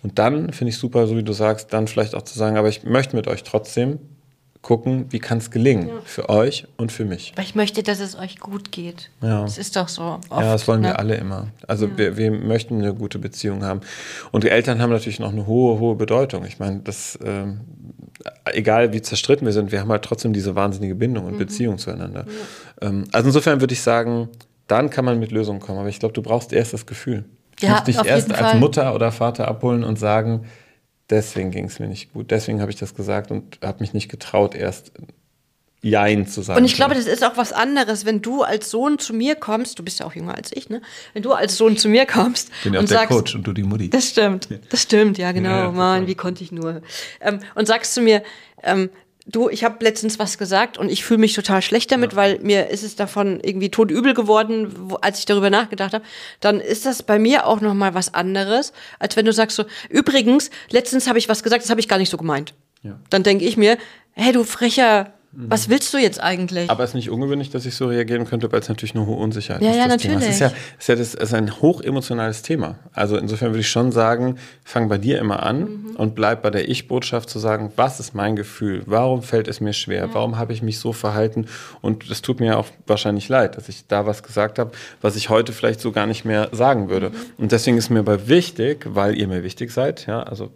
Und 0.03 0.17
dann 0.17 0.51
finde 0.51 0.69
ich 0.69 0.77
super, 0.77 1.05
so 1.07 1.15
wie 1.15 1.23
du 1.23 1.33
sagst, 1.33 1.73
dann 1.73 1.87
vielleicht 1.87 2.15
auch 2.15 2.23
zu 2.23 2.37
sagen, 2.37 2.57
aber 2.57 2.69
ich 2.69 2.83
möchte 2.83 3.15
mit 3.15 3.27
euch 3.27 3.43
trotzdem 3.43 3.99
gucken, 4.61 5.07
wie 5.09 5.19
kann 5.19 5.39
es 5.39 5.49
gelingen 5.49 5.87
ja. 5.87 5.93
für 6.05 6.29
euch 6.29 6.67
und 6.77 6.91
für 6.91 7.03
mich. 7.03 7.33
Weil 7.35 7.45
ich 7.45 7.55
möchte, 7.55 7.81
dass 7.81 7.99
es 7.99 8.15
euch 8.15 8.39
gut 8.39 8.71
geht. 8.71 9.09
Ja. 9.21 9.41
Das 9.41 9.57
ist 9.57 9.75
doch 9.75 9.87
so. 9.87 10.19
Oft, 10.29 10.29
ja, 10.29 10.53
das 10.53 10.67
wollen 10.67 10.81
ne? 10.81 10.89
wir 10.89 10.99
alle 10.99 11.15
immer. 11.15 11.47
Also 11.67 11.87
ja. 11.87 11.97
wir, 11.97 12.17
wir, 12.17 12.31
möchten 12.31 12.77
eine 12.77 12.93
gute 12.93 13.17
Beziehung 13.17 13.63
haben. 13.63 13.81
Und 14.31 14.43
die 14.43 14.49
Eltern 14.49 14.81
haben 14.81 14.91
natürlich 14.91 15.19
noch 15.19 15.31
eine 15.31 15.47
hohe, 15.47 15.79
hohe 15.79 15.95
Bedeutung. 15.95 16.45
Ich 16.45 16.59
meine, 16.59 16.79
das, 16.79 17.17
ähm, 17.25 17.61
egal 18.45 18.93
wie 18.93 19.01
zerstritten 19.01 19.45
wir 19.47 19.53
sind, 19.53 19.71
wir 19.71 19.79
haben 19.81 19.89
halt 19.89 20.03
trotzdem 20.03 20.31
diese 20.31 20.55
wahnsinnige 20.55 20.93
Bindung 20.93 21.25
und 21.25 21.33
mhm. 21.33 21.39
Beziehung 21.39 21.79
zueinander. 21.79 22.25
Ähm, 22.81 23.05
also 23.11 23.29
insofern 23.29 23.61
würde 23.61 23.73
ich 23.73 23.81
sagen, 23.81 24.29
dann 24.67 24.91
kann 24.91 25.05
man 25.05 25.19
mit 25.19 25.31
Lösungen 25.31 25.59
kommen. 25.59 25.79
Aber 25.79 25.89
ich 25.89 25.99
glaube, 25.99 26.13
du 26.13 26.21
brauchst 26.21 26.53
erst 26.53 26.73
das 26.73 26.85
Gefühl. 26.85 27.25
Du 27.59 27.65
ja, 27.65 27.73
musst 27.73 27.87
dich 27.87 28.03
erst 28.03 28.31
als 28.31 28.59
Mutter 28.59 28.93
oder 28.93 29.11
Vater 29.11 29.47
abholen 29.47 29.83
und 29.83 29.97
sagen, 29.97 30.45
deswegen 31.11 31.51
ging 31.51 31.65
es 31.65 31.79
mir 31.79 31.87
nicht 31.87 32.13
gut. 32.13 32.31
Deswegen 32.31 32.61
habe 32.61 32.71
ich 32.71 32.77
das 32.77 32.95
gesagt 32.95 33.31
und 33.31 33.59
habe 33.61 33.81
mich 33.81 33.93
nicht 33.93 34.09
getraut, 34.09 34.55
erst 34.55 34.91
Jein 35.83 36.27
zu 36.27 36.43
sagen. 36.43 36.59
Und 36.59 36.65
ich 36.65 36.75
glaube, 36.75 36.93
das 36.93 37.07
ist 37.07 37.23
auch 37.23 37.37
was 37.37 37.53
anderes, 37.53 38.05
wenn 38.05 38.21
du 38.21 38.43
als 38.43 38.69
Sohn 38.69 38.99
zu 38.99 39.15
mir 39.15 39.35
kommst, 39.35 39.79
du 39.79 39.83
bist 39.83 39.99
ja 39.99 40.05
auch 40.05 40.13
jünger 40.13 40.35
als 40.35 40.51
ich, 40.53 40.69
ne? 40.69 40.81
Wenn 41.13 41.23
du 41.23 41.33
als 41.33 41.57
Sohn 41.57 41.75
zu 41.75 41.89
mir 41.89 42.05
kommst 42.05 42.51
Bin 42.63 42.73
ja 42.73 42.79
und 42.79 42.85
auch 42.85 42.89
der 42.89 42.97
sagst, 42.99 43.09
Coach 43.09 43.35
und 43.35 43.47
du 43.47 43.53
die 43.53 43.63
Mutti. 43.63 43.89
Das 43.89 44.09
stimmt, 44.09 44.47
das 44.69 44.83
stimmt, 44.83 45.17
ja 45.17 45.31
genau, 45.31 45.49
ja, 45.49 45.71
Mann, 45.71 46.05
wie 46.05 46.13
konnte 46.13 46.43
ich 46.43 46.51
nur. 46.51 46.83
Ähm, 47.19 47.39
und 47.55 47.67
sagst 47.67 47.95
zu 47.95 48.01
mir, 48.01 48.21
ähm, 48.61 48.91
du, 49.25 49.49
ich 49.49 49.63
habe 49.63 49.83
letztens 49.83 50.19
was 50.19 50.37
gesagt 50.37 50.77
und 50.77 50.89
ich 50.89 51.03
fühle 51.03 51.19
mich 51.19 51.33
total 51.33 51.61
schlecht 51.61 51.91
damit, 51.91 52.11
ja. 52.11 52.17
weil 52.17 52.39
mir 52.39 52.69
ist 52.69 52.83
es 52.83 52.95
davon 52.95 53.39
irgendwie 53.41 53.69
todübel 53.69 54.13
geworden, 54.13 54.71
wo, 54.89 54.95
als 54.95 55.19
ich 55.19 55.25
darüber 55.25 55.49
nachgedacht 55.49 55.93
habe. 55.93 56.03
Dann 56.39 56.59
ist 56.59 56.85
das 56.85 57.03
bei 57.03 57.19
mir 57.19 57.45
auch 57.45 57.61
noch 57.61 57.73
mal 57.73 57.93
was 57.93 58.13
anderes, 58.13 58.73
als 58.99 59.15
wenn 59.15 59.25
du 59.25 59.33
sagst 59.33 59.55
so, 59.55 59.65
übrigens, 59.89 60.49
letztens 60.69 61.07
habe 61.07 61.19
ich 61.19 61.29
was 61.29 61.43
gesagt, 61.43 61.63
das 61.63 61.69
habe 61.69 61.79
ich 61.79 61.87
gar 61.87 61.97
nicht 61.97 62.09
so 62.09 62.17
gemeint. 62.17 62.53
Ja. 62.83 62.99
Dann 63.09 63.23
denke 63.23 63.45
ich 63.45 63.57
mir, 63.57 63.77
hey 64.13 64.31
du 64.31 64.43
frecher 64.43 65.13
was 65.33 65.69
willst 65.69 65.93
du 65.93 65.97
jetzt 65.97 66.21
eigentlich? 66.21 66.69
Aber 66.69 66.83
es 66.83 66.89
ist 66.89 66.95
nicht 66.95 67.09
ungewöhnlich, 67.09 67.49
dass 67.49 67.65
ich 67.65 67.75
so 67.75 67.87
reagieren 67.87 68.25
könnte, 68.25 68.51
weil 68.51 68.59
es 68.59 68.67
natürlich 68.67 68.95
eine 68.95 69.05
hohe 69.05 69.15
Unsicherheit 69.15 69.61
ja, 69.61 69.71
ist. 69.71 69.77
Ja, 69.77 69.87
natürlich. 69.87 70.27
Es 70.27 70.29
ist 70.29 70.39
ja, 70.39 70.51
ist 70.77 70.89
ja 70.89 70.95
das 70.95 71.13
ist 71.13 71.33
ein 71.33 71.61
hochemotionales 71.61 72.41
Thema. 72.41 72.79
Also 72.91 73.15
insofern 73.17 73.51
würde 73.51 73.61
ich 73.61 73.69
schon 73.69 73.93
sagen, 73.93 74.37
fang 74.65 74.89
bei 74.89 74.97
dir 74.97 75.19
immer 75.19 75.43
an 75.43 75.59
mhm. 75.59 75.95
und 75.95 76.15
bleib 76.15 76.41
bei 76.41 76.49
der 76.49 76.67
Ich-Botschaft 76.67 77.29
zu 77.29 77.39
sagen, 77.39 77.71
was 77.77 78.01
ist 78.01 78.13
mein 78.13 78.35
Gefühl? 78.35 78.83
Warum 78.87 79.23
fällt 79.23 79.47
es 79.47 79.61
mir 79.61 79.71
schwer? 79.71 80.07
Ja. 80.07 80.13
Warum 80.13 80.37
habe 80.37 80.51
ich 80.51 80.61
mich 80.61 80.79
so 80.79 80.91
verhalten? 80.91 81.45
Und 81.79 82.09
es 82.09 82.21
tut 82.21 82.41
mir 82.41 82.57
auch 82.57 82.67
wahrscheinlich 82.85 83.29
leid, 83.29 83.55
dass 83.55 83.69
ich 83.69 83.87
da 83.87 84.05
was 84.05 84.23
gesagt 84.23 84.59
habe, 84.59 84.71
was 85.01 85.15
ich 85.15 85.29
heute 85.29 85.53
vielleicht 85.53 85.79
so 85.79 85.93
gar 85.93 86.07
nicht 86.07 86.25
mehr 86.25 86.49
sagen 86.51 86.89
würde. 86.89 87.09
Mhm. 87.09 87.15
Und 87.37 87.51
deswegen 87.53 87.77
ist 87.77 87.89
mir 87.89 87.99
aber 87.99 88.27
wichtig, 88.27 88.85
weil 88.85 89.17
ihr 89.17 89.29
mir 89.29 89.43
wichtig 89.43 89.71
seid, 89.71 90.07
ja, 90.07 90.23
also 90.23 90.51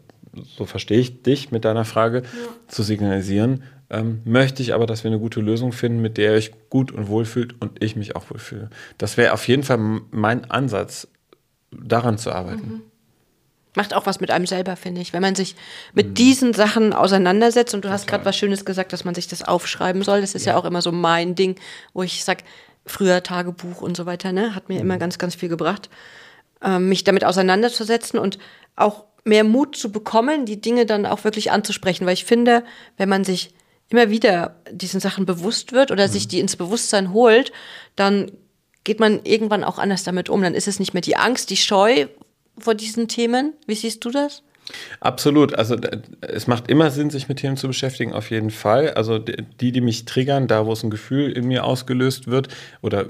so 0.57 0.65
verstehe 0.65 0.99
ich 0.99 1.23
dich 1.23 1.51
mit 1.51 1.65
deiner 1.65 1.85
Frage, 1.85 2.23
ja. 2.23 2.27
zu 2.67 2.83
signalisieren, 2.83 3.63
ähm, 3.89 4.21
möchte 4.25 4.61
ich 4.61 4.73
aber, 4.73 4.85
dass 4.85 5.03
wir 5.03 5.11
eine 5.11 5.19
gute 5.19 5.41
Lösung 5.41 5.71
finden, 5.71 6.01
mit 6.01 6.17
der 6.17 6.31
ihr 6.31 6.37
euch 6.37 6.51
gut 6.69 6.91
und 6.91 7.07
wohl 7.07 7.25
fühlt 7.25 7.59
und 7.61 7.83
ich 7.83 7.95
mich 7.95 8.15
auch 8.15 8.29
wohlfühle. 8.29 8.69
Das 8.97 9.17
wäre 9.17 9.33
auf 9.33 9.47
jeden 9.47 9.63
Fall 9.63 9.77
mein 10.11 10.49
Ansatz, 10.49 11.07
daran 11.71 12.17
zu 12.17 12.31
arbeiten. 12.31 12.67
Mhm. 12.67 12.81
Macht 13.75 13.93
auch 13.93 14.05
was 14.05 14.21
mit 14.21 14.31
einem 14.31 14.45
selber, 14.45 14.77
finde 14.77 15.01
ich. 15.01 15.11
Wenn 15.11 15.21
man 15.21 15.35
sich 15.35 15.55
mit 15.93 16.09
mhm. 16.09 16.13
diesen 16.13 16.53
Sachen 16.53 16.93
auseinandersetzt 16.93 17.73
und 17.73 17.79
du 17.79 17.87
Total. 17.87 17.93
hast 17.93 18.07
gerade 18.07 18.25
was 18.25 18.37
Schönes 18.37 18.63
gesagt, 18.63 18.93
dass 18.93 19.03
man 19.03 19.13
sich 19.13 19.27
das 19.27 19.43
aufschreiben 19.43 20.01
soll. 20.01 20.21
Das 20.21 20.33
ist 20.33 20.45
ja, 20.45 20.53
ja 20.53 20.59
auch 20.59 20.65
immer 20.65 20.81
so 20.81 20.93
mein 20.93 21.35
Ding, 21.35 21.59
wo 21.93 22.01
ich 22.01 22.23
sage, 22.23 22.43
früher 22.85 23.21
Tagebuch 23.21 23.81
und 23.81 23.97
so 23.97 24.05
weiter, 24.05 24.31
ne, 24.31 24.55
hat 24.55 24.69
mir 24.69 24.75
mhm. 24.75 24.81
immer 24.81 24.97
ganz, 24.97 25.17
ganz 25.17 25.35
viel 25.35 25.49
gebracht, 25.49 25.89
ähm, 26.63 26.87
mich 26.87 27.03
damit 27.03 27.25
auseinanderzusetzen 27.25 28.19
und 28.19 28.37
auch 28.75 29.05
mehr 29.25 29.43
Mut 29.43 29.75
zu 29.75 29.91
bekommen, 29.91 30.45
die 30.45 30.61
Dinge 30.61 30.85
dann 30.85 31.05
auch 31.05 31.23
wirklich 31.23 31.51
anzusprechen. 31.51 32.05
Weil 32.05 32.13
ich 32.13 32.25
finde, 32.25 32.63
wenn 32.97 33.09
man 33.09 33.25
sich 33.25 33.53
immer 33.89 34.09
wieder 34.09 34.55
diesen 34.71 34.99
Sachen 34.99 35.25
bewusst 35.25 35.73
wird 35.73 35.91
oder 35.91 36.07
mhm. 36.07 36.11
sich 36.11 36.27
die 36.27 36.39
ins 36.39 36.55
Bewusstsein 36.55 37.11
holt, 37.11 37.51
dann 37.95 38.31
geht 38.83 38.99
man 38.99 39.21
irgendwann 39.23 39.63
auch 39.63 39.79
anders 39.79 40.03
damit 40.03 40.29
um. 40.29 40.41
Dann 40.41 40.53
ist 40.53 40.67
es 40.67 40.79
nicht 40.79 40.93
mehr 40.93 41.01
die 41.01 41.17
Angst, 41.17 41.49
die 41.49 41.57
Scheu 41.57 42.07
vor 42.57 42.75
diesen 42.75 43.07
Themen. 43.07 43.53
Wie 43.65 43.75
siehst 43.75 44.05
du 44.05 44.11
das? 44.11 44.43
Absolut. 44.99 45.55
Also 45.55 45.75
es 46.21 46.47
macht 46.47 46.69
immer 46.69 46.89
Sinn, 46.89 47.09
sich 47.09 47.27
mit 47.29 47.37
Themen 47.37 47.57
zu 47.57 47.67
beschäftigen, 47.67 48.13
auf 48.13 48.31
jeden 48.31 48.49
Fall. 48.49 48.91
Also 48.91 49.19
die, 49.19 49.71
die 49.71 49.81
mich 49.81 50.05
triggern, 50.05 50.47
da 50.47 50.65
wo 50.65 50.73
es 50.73 50.83
ein 50.83 50.89
Gefühl 50.89 51.31
in 51.31 51.47
mir 51.47 51.63
ausgelöst 51.63 52.27
wird 52.27 52.47
oder 52.81 53.05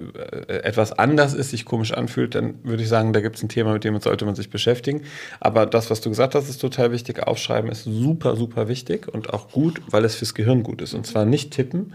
äh, 0.48 0.64
etwas 0.64 0.92
anders 0.92 1.34
ist, 1.34 1.52
sich 1.52 1.66
komisch 1.66 1.94
anfühlt, 1.94 2.36
dann 2.36 2.56
würde 2.64 2.84
ich 2.84 2.90
sagen, 2.90 3.14
da 3.14 3.22
gibt 3.22 3.38
es 3.38 3.44
ein 3.44 3.50
Thema, 3.50 3.74
mit 3.74 3.84
dem 3.84 4.00
sollte 4.00 4.26
man 4.26 4.36
sich 4.36 4.50
beschäftigen. 4.50 5.04
Aber 5.40 5.66
das, 5.66 5.90
was 5.90 6.02
du 6.02 6.10
gesagt 6.10 6.36
hast, 6.36 6.50
ist 6.50 6.60
total 6.60 6.92
wichtig. 6.92 7.26
Aufschreiben 7.26 7.72
ist 7.72 7.86
super, 7.86 8.36
super 8.36 8.68
wichtig 8.68 9.08
und 9.08 9.34
auch 9.34 9.52
gut, 9.52 9.82
weil 9.90 10.04
es 10.04 10.16
fürs 10.16 10.34
Gehirn 10.34 10.64
gut 10.64 10.82
ist. 10.82 10.94
Und 10.94 11.08
zwar 11.08 11.26
nicht 11.26 11.52
tippen. 11.52 11.94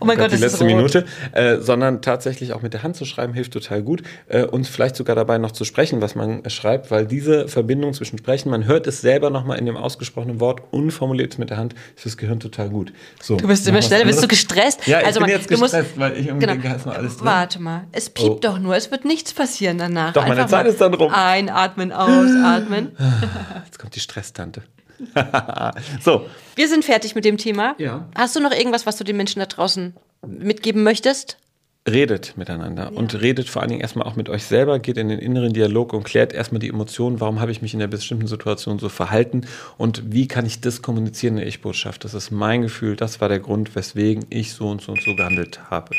Oh 0.00 0.06
mein 0.06 0.16
Gott, 0.16 0.32
die 0.32 0.36
letzte 0.36 0.64
Minute, 0.64 1.04
äh, 1.32 1.58
sondern 1.58 2.00
tatsächlich 2.00 2.52
auch 2.52 2.62
mit 2.62 2.72
der 2.72 2.82
Hand 2.82 2.96
zu 2.96 3.04
schreiben 3.04 3.34
hilft 3.34 3.52
total 3.52 3.82
gut 3.82 4.02
äh, 4.28 4.44
und 4.44 4.66
vielleicht 4.66 4.96
sogar 4.96 5.16
dabei 5.16 5.38
noch 5.38 5.52
zu 5.52 5.64
sprechen, 5.64 6.00
was 6.00 6.14
man 6.14 6.48
schreibt, 6.48 6.90
weil 6.90 7.06
diese 7.06 7.48
Verbindung 7.48 7.92
zwischen 7.92 8.18
Sprechen, 8.18 8.50
man 8.50 8.66
hört 8.66 8.86
es 8.86 8.93
es 8.94 9.00
selber 9.02 9.30
nochmal 9.30 9.58
in 9.58 9.66
dem 9.66 9.76
ausgesprochenen 9.76 10.40
Wort, 10.40 10.62
unformuliert 10.70 11.38
mit 11.38 11.50
der 11.50 11.56
Hand, 11.58 11.74
ist 11.94 12.02
fürs 12.02 12.16
Gehirn 12.16 12.40
total 12.40 12.70
gut. 12.70 12.92
So, 13.22 13.36
Du 13.36 13.46
bist 13.46 13.66
immer 13.68 13.82
schneller, 13.82 14.04
bist 14.04 14.22
du 14.22 14.28
gestresst? 14.28 14.86
Ja, 14.86 15.00
ich 15.00 15.06
also 15.06 15.20
bin 15.20 15.28
man- 15.28 15.36
jetzt 15.38 15.50
du 15.50 15.58
musst- 15.58 15.72
gestresst, 15.74 15.98
weil 15.98 16.16
ich 16.18 16.26
irgendwie 16.26 16.46
denke, 16.46 16.68
da 16.68 16.74
ist 16.74 16.86
noch 16.86 16.94
alles 16.96 17.16
drin. 17.16 17.26
Warte 17.26 17.60
mal, 17.60 17.84
es 17.92 18.10
piept 18.10 18.30
Oh. 18.30 18.38
doch 18.40 18.58
nur, 18.58 18.74
es 18.76 18.90
wird 18.90 19.04
nichts 19.04 19.32
passieren 19.32 19.78
danach. 19.78 20.12
Doch, 20.12 20.22
meine 20.22 20.42
Einfach 20.42 20.48
Zeit 20.50 20.64
mal 20.66 20.70
ist 20.70 20.80
dann 20.80 20.94
rum. 20.94 21.12
Einatmen, 21.12 21.92
ausatmen. 21.92 22.92
Jetzt 23.64 23.78
kommt 23.78 23.94
die 23.94 24.00
Stresstante. 24.00 24.62
so, 26.00 26.26
Wir 26.56 26.68
sind 26.68 26.84
fertig 26.84 27.14
mit 27.14 27.24
dem 27.24 27.36
Thema. 27.36 27.74
Ja. 27.78 28.06
Hast 28.14 28.36
du 28.36 28.40
noch 28.40 28.52
irgendwas, 28.52 28.86
was 28.86 28.96
du 28.96 29.04
den 29.04 29.16
Menschen 29.16 29.40
da 29.40 29.46
draußen 29.46 29.94
mitgeben 30.26 30.82
möchtest? 30.82 31.36
Redet 31.88 32.36
miteinander 32.36 32.92
und 32.94 33.20
redet 33.20 33.48
vor 33.48 33.60
allen 33.60 33.68
Dingen 33.68 33.80
erstmal 33.82 34.06
auch 34.06 34.16
mit 34.16 34.30
euch 34.30 34.44
selber, 34.44 34.78
geht 34.78 34.96
in 34.96 35.08
den 35.08 35.18
inneren 35.18 35.52
Dialog 35.52 35.92
und 35.92 36.04
klärt 36.04 36.32
erstmal 36.32 36.58
die 36.58 36.68
Emotionen, 36.68 37.20
warum 37.20 37.40
habe 37.40 37.52
ich 37.52 37.60
mich 37.60 37.74
in 37.74 37.80
der 37.80 37.88
bestimmten 37.88 38.26
Situation 38.26 38.78
so 38.78 38.88
verhalten 38.88 39.46
und 39.76 40.12
wie 40.12 40.26
kann 40.26 40.46
ich 40.46 40.60
das 40.60 40.80
kommunizieren 40.80 41.34
in 41.34 41.40
der 41.40 41.46
Ich-Botschaft. 41.46 42.04
Das 42.04 42.14
ist 42.14 42.30
mein 42.30 42.62
Gefühl, 42.62 42.96
das 42.96 43.20
war 43.20 43.28
der 43.28 43.40
Grund, 43.40 43.74
weswegen 43.74 44.24
ich 44.30 44.52
so 44.52 44.68
und 44.68 44.80
so 44.80 44.92
und 44.92 45.02
so 45.02 45.14
gehandelt 45.14 45.60
habe. 45.70 45.90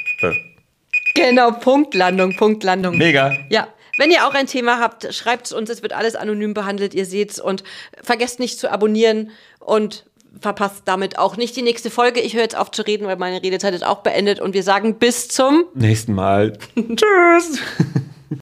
Genau, 1.13 1.51
Punktlandung, 1.51 2.36
Punktlandung. 2.36 2.98
Mega. 2.98 3.38
Ja. 3.50 3.68
Wenn 3.98 4.12
ihr 4.12 4.27
auch 4.27 4.34
ein 4.34 4.48
Thema 4.48 4.80
habt, 4.80 5.13
schreibt 5.13 5.46
es 5.46 5.54
uns. 5.54 5.70
Es 5.70 5.82
wird 5.82 5.94
alles 5.94 6.18
anonym 6.18 6.54
behandelt, 6.54 6.94
ihr 6.94 7.06
seht's. 7.06 7.39
Und 7.39 7.63
vergesst 8.04 8.39
nicht 8.39 8.60
zu 8.60 8.70
abonnieren 8.70 9.32
und 9.60 10.06
verpasst 10.39 10.84
damit 10.86 11.18
auch 11.18 11.38
nicht 11.38 11.56
die 11.56 11.62
nächste 11.62 11.89
Folge. 11.89 12.20
Ich 12.20 12.34
höre 12.34 12.44
jetzt 12.44 12.58
auf 12.58 12.72
zu 12.72 12.82
reden, 12.82 13.08
weil 13.08 13.18
meine 13.18 13.42
Redezeit 13.42 13.74
ist 13.74 13.86
auch 13.86 14.00
beendet. 14.00 14.39
Und 14.39 14.54
wir 14.54 14.63
sagen 14.63 14.96
bis 14.96 15.27
zum 15.27 15.65
Nächsten 15.74 16.13
Mal. 16.13 16.58
Tschüss. 16.75 17.60